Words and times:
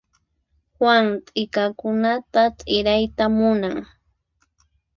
Juan 0.77 1.05
t'ikakunata 1.25 2.41
t'irayta 2.57 3.25
munan. 3.37 3.77